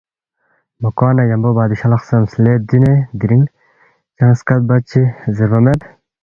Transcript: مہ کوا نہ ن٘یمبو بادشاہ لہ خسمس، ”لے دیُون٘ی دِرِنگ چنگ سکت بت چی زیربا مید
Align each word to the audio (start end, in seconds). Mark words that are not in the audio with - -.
مہ 0.81 0.89
کوا 0.97 1.09
نہ 1.17 1.23
ن٘یمبو 1.25 1.49
بادشاہ 1.57 1.89
لہ 1.91 1.97
خسمس، 2.01 2.31
”لے 2.43 2.53
دیُون٘ی 2.67 2.93
دِرِنگ 3.19 3.45
چنگ 4.15 4.35
سکت 4.39 4.61
بت 4.67 4.81
چی 4.89 5.01
زیربا 5.35 5.59
مید 5.63 5.81